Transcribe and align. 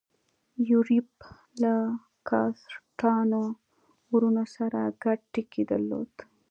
یوریب 0.69 1.07
له 1.61 1.73
کاسټانو 2.29 3.43
وروڼو 4.13 4.45
سره 4.55 4.79
ګډ 5.03 5.19
ټکی 5.33 5.63
درلود. 5.71 6.11